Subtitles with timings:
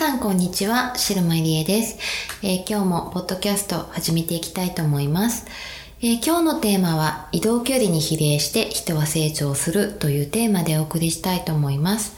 [0.00, 1.98] さんこんにちは、白間りえです、
[2.42, 5.44] えー、今日もポッドキャスト始めていきたいと思います。
[6.00, 12.14] えー、今日のテーマは移動距離に比例して人は成長するというテーマでお送りしたいと思います。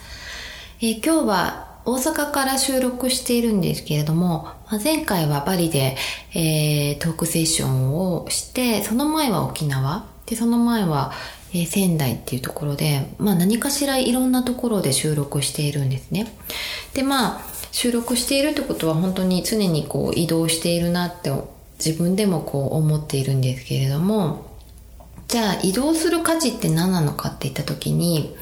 [0.81, 5.97] えー、今日は大阪から収録しているんですけれども、まあ、前回はバリで、
[6.37, 11.11] え、トークセッションをして、その前は沖縄、で、その前は、
[11.55, 16.33] えー、仙台っていうところで、まあ何かしらいろんなところで収録しているんですね。
[16.95, 21.33] で、まあ、収録しているってことは本当に常にこう移動しているなって
[21.85, 24.47] 自分でもこう思っているんですけれども、
[25.29, 28.37] じゃあ移動する価値って何なのかって言った時に、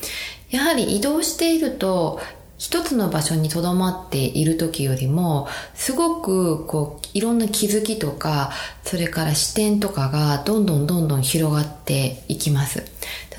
[0.51, 2.21] やはり移動していると
[2.61, 8.53] 一つの場所に留まっている時よりも、すごくこう、いろんな気づきとか、
[8.85, 12.85] それから視点とかがどんどんどんどん広がっていきます。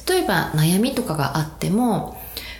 [0.07, 2.19] 例えば悩みとかがあっても、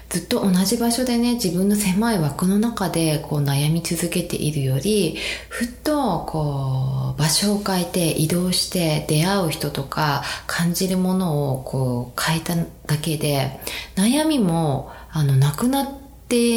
[0.10, 5.18] ずっと同じ場所でね、自分の狭い枠の中でこう悩み続けているより、
[5.50, 13.60] ふっとこう場所を変えて移動して出会う人とか感じるものをこう変えただけで、
[13.96, 16.01] 悩みもあのなくなって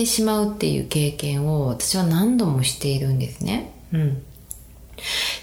[0.07, 3.73] しまうっていう経験を私は何度もしているんですね。
[3.93, 4.23] うん。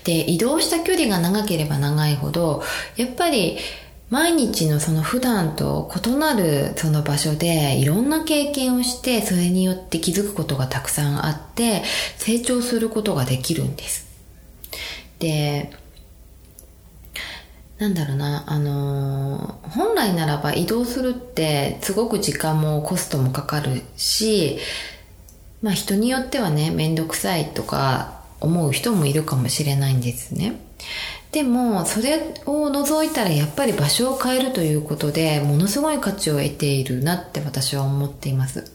[0.04, 2.64] で、移動した距離が長ければ長いほど、
[2.96, 3.58] やっぱり
[4.10, 11.84] 毎日のその普段と異なるその場所でいろんな経験をしてそれによって気づくことがたくさんあって
[12.18, 14.08] 成長することができるんです。
[15.20, 15.72] で、
[17.82, 24.60] なんだろうな、あのー、本来ならば移動するってすごく時間もコストもかかるし、
[25.64, 30.62] まあ人によってはね、めんどくさいとか思う人もいるかもしれないんですね。
[31.32, 38.72] でも、それを除いたらやっぱり場所を変えるということで、ものすごい価値を得ているなって私は思っています。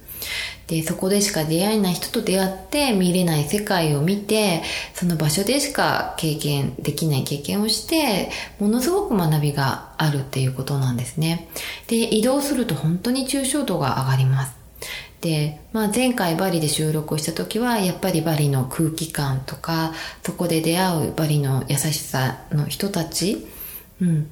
[0.66, 4.62] で、そこでしか出会えない人と出会って見れない世界を見て、
[4.94, 11.48] その場所でしか経験できない経験をして、ものすごく学びがあるっていうことなんですね。
[11.86, 14.66] で、移動すると本当に抽象度が上がります。
[15.20, 19.92] で、まあ、前回バリで収録をした時はやっぱりバリの空気感とか
[20.22, 23.46] そこで出会うバリの優しさの人たち、
[24.00, 24.30] うん、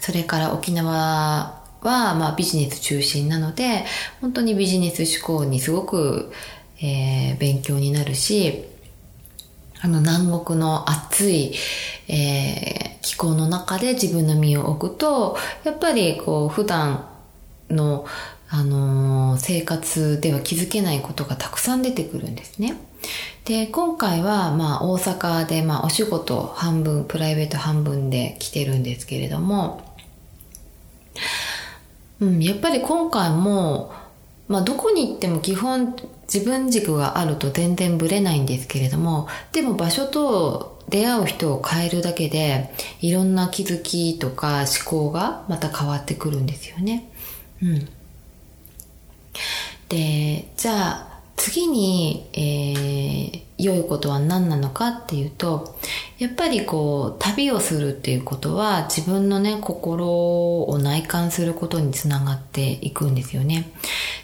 [0.00, 3.84] それから沖縄はまあビジネス中心なので
[4.20, 6.32] 本当にビジネス思考にすごく、
[6.82, 8.64] えー、勉強になるし
[9.80, 11.54] あの南国の暑い、
[12.08, 17.08] えー、気候の中で自分の身を置くとやっぱりこう普段
[17.70, 18.06] の
[18.48, 22.76] あのー、生活では気づけないことがたくさん出てくるんですね。
[23.44, 29.82] で、今回は、まあ、大阪で、まあ、お仕事半分、プライベート半分で来てるんですけれども、
[32.20, 33.92] うん、やっぱり今回も、
[34.48, 35.96] まあ、どこに行っても基本
[36.32, 47.10] 自分軸があると全然ブレないんですけれども、でも場所と出会う人を変えるだけで、いろんな気づきとか思考がまた変わってくるんですよね。
[47.62, 47.88] うん。
[49.88, 55.78] で、じゃあ次に、えー、良いことは何なのかっていうと、
[56.18, 60.06] やっぱりこう、旅をするっていうことは自分のね、心
[60.62, 63.70] を内観することにつながっていくんですよね。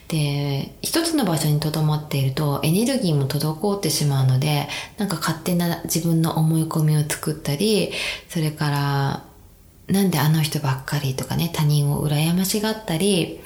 [0.09, 4.69] で、一つの場所に留まっているとエネルギーも滞ってしまうので、
[4.99, 7.93] なんか勝手な自分の思い込みを作ったり、
[8.29, 9.25] それから、
[9.89, 13.41] なんであの人ばっかりとかね、他人を羨ましがったり、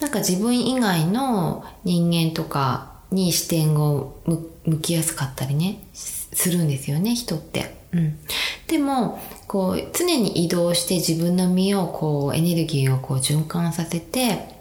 [0.00, 4.16] なんか自分以外の人間とかに視点を
[4.64, 7.76] 向きやすかったりね、するんですよね、人って。
[7.92, 8.18] うん。
[8.66, 14.58] でも、こう、常に移動して自分の身をこう、エネルギーをこう循環させて、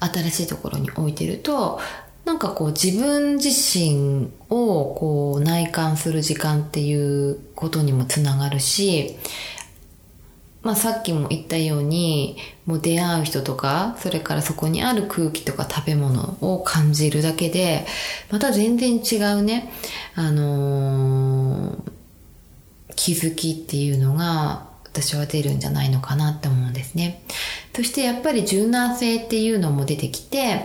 [0.00, 1.80] 新しいところに置いてると、
[2.24, 9.16] なんかこう自分自身をこう内観する時間っていうことにもつながるし、
[10.64, 17.86] まあさっきも言ったように、もう出会う人とか、それからそこにある空気とか食べ物を感じるだけで、
[18.30, 19.70] また全然違うね、
[20.14, 21.92] あのー、
[22.96, 27.22] 気づきっていうのが私は出るんじゃないのかなって思うんですね。
[27.76, 30.58] そしてやっぱり柔軟性っていうのも出てきて、や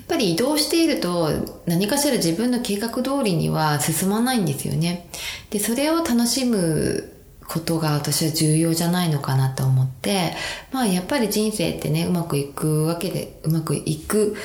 [0.00, 5.08] っぱり移動していると何かしら自分の計画通りには進まないんですよね。
[5.50, 7.12] で、それを楽しむ
[7.48, 10.34] ことが私は重要じゃないのかなと思って、
[10.70, 14.36] まあやっぱり人生ってね、うまくいくわけで、うまくいく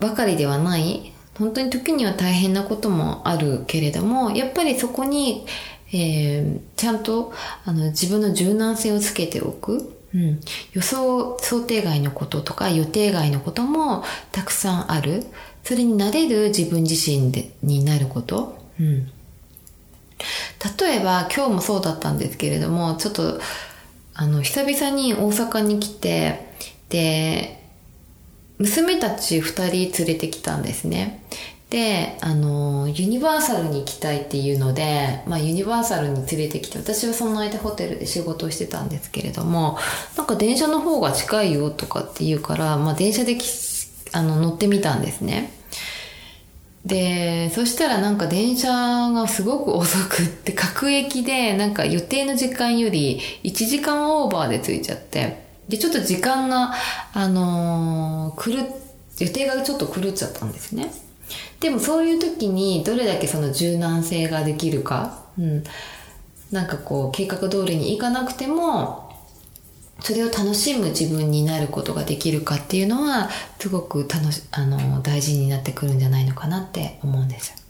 [0.00, 5.46] ばかりではない、本当に時には大変なこともあるけれども、やっぱりそこに、
[5.92, 7.32] えー、ちゃんと
[7.64, 9.90] あの自分の柔軟性をつけておく。
[10.14, 10.40] うん、
[10.72, 15.24] 予想、想定外のこととか予定外のこともたくさんある。
[15.64, 18.56] それになれる自分自身でになること。
[18.78, 19.10] うん、
[20.78, 23.40] 例えば今日もそうだったんですけれども、ちょっと
[24.14, 26.54] あの久々に大阪に来て、
[26.88, 27.60] で、
[28.58, 31.24] 娘たち二人連れてきたんですね。
[31.70, 39.76] で、あの、ユニバーサルに行きたいっていうので、まあユニバーサルに連れてきて、私はその間ホテルで仕事をしてたんですけれども、
[40.16, 43.36] なんか電車の方が近いよとかって言うから、まあ電車で
[44.12, 45.52] あの乗ってみたんですね。
[46.84, 56.74] で、そしたらなんか電車がすごく遅くって、各駅でなんか予定の時間より1時間オーバーで着いちゃって、で、ちょっと時間が、
[57.14, 58.58] あのー、狂
[59.20, 60.92] 予定がちょっと狂っちゃったんですね。
[61.60, 65.64] でもそういう時にどれだけその柔軟性ができるか、うん。
[66.50, 69.03] なんかこう、計画通りにいかなくても、
[70.00, 77.64] それを楽しむ自分になることができるかっていうのは、すごく楽し、あの、大事になってくるんじゃないのかなって思うんです。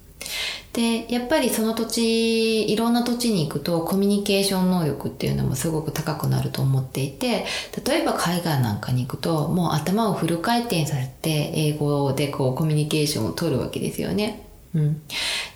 [0.72, 7.46] で、やっぱりその土地、いろんな土地に行くとコミュニケーション能力っていうのもすごく高くなると思っていて、
[7.86, 14.48] 例えば海外なんかに行くと、もう頭をフル回転させて英語でこうコミュニケーションを取るわけですよね。
[14.74, 15.02] うん。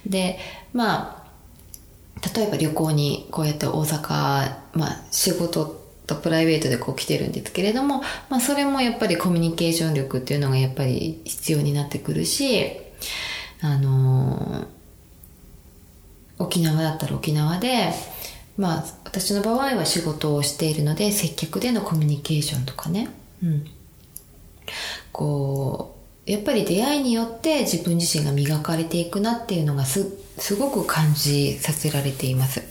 [0.07, 0.39] で、
[0.73, 1.25] ま
[2.23, 4.05] あ、例えば旅行にこうやって大阪、
[4.75, 5.78] まあ仕事
[6.09, 12.73] とプライベートでこう来てるんですけれども、まあそれもやっぱりコミュニケーション力っていうのがやっぱり必要になってくるし、
[13.61, 14.79] あのー
[16.39, 17.93] 沖縄だったら沖縄で、
[18.57, 23.09] まあ、私の場合は仕事をしているので、接客でのコミュニケーションとかね。
[23.43, 23.67] うん。
[25.13, 25.97] こ
[26.27, 30.07] う、やっぱり出会いによって自分自身が磨かれていくなっていうのがす、
[30.39, 32.63] すごく感じさせられています。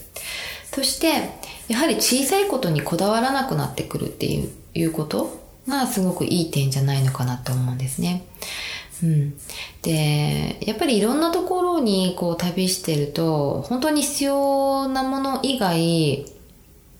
[0.72, 1.30] そして、
[1.68, 8.26] やはり小さいことにこだわらなくなってくるっていう、いうことがすごくいい点じゃないのかなと思うんですね。
[9.04, 9.38] うん。
[9.82, 16.26] で、やっぱりいろんなところにこう旅してると、本当に必要なもの以外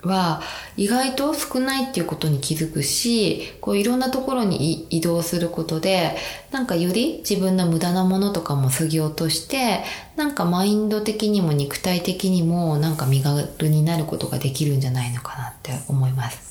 [0.08, 0.42] は
[0.76, 6.16] 意外と少ないっていうことに気づくし、こういろんなところに移動することで、
[6.52, 9.84] なんかより自分の無駄なものとかも削ぎ落として、
[10.16, 16.48] なんかマインド的にも肉体的にもなんか身軽になることができるんじゃないのかなって思います。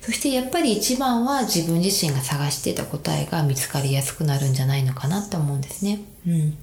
[0.00, 6.00] そしてやっぱり一番は自分自身が探してた答えが見つかりやすくなるんじゃないのかなって思うんですね。
[6.26, 6.56] うん。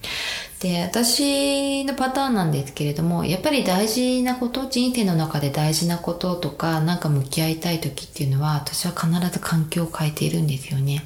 [0.63, 11.05] で、私のパターンなんですけれども、やっぱり大事なこと、人生の中で大事なこととか、なんか向き合いたい時っていうのは、私は必ず環境を変えているんですよね。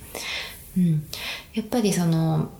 [0.77, 1.07] うん。
[1.55, 2.51] やっぱりその、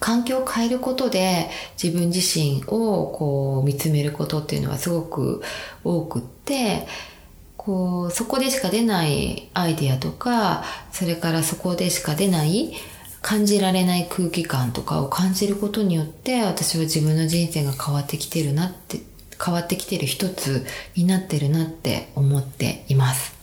[0.00, 1.48] 環境を変えることで
[1.82, 5.42] 自分自身をこう見つめることっていうのはすごく
[5.82, 6.86] 多くって、
[7.58, 12.74] こう、そこでしか出ないアイデアとか、それからそこでしか出ない
[13.24, 19.00] 感じられない空気感とかを感じることによって私は自分の人生が変わってきてるなって
[19.42, 23.34] 変わってきてる一つになってるなって思っています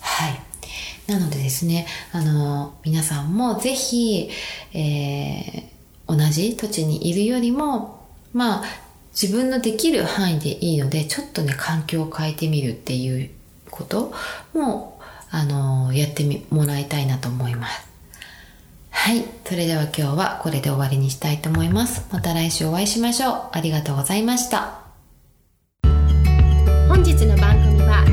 [0.00, 0.40] はい
[1.10, 4.28] なのでですねあの皆さんもぜひ、
[4.74, 8.64] えー、同じ土地にいるよりもまあ
[9.20, 13.30] 自分のできる範囲でいいので、ちょっとね、環境を変えてみるっていう
[13.68, 14.12] こと
[14.54, 15.00] も、
[15.30, 17.87] あのやって、もらいたいなと思います。
[19.08, 19.24] はい。
[19.42, 22.06] それでは今日はこれで終わりにしたいと思います。
[22.12, 23.48] また来週お会いしましょう。
[23.52, 24.82] ありがとうございました。
[26.90, 28.04] 本日の番組は